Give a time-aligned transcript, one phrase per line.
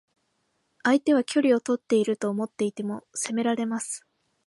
[0.81, 4.03] 相手は距離をとっていると思っていても攻められます。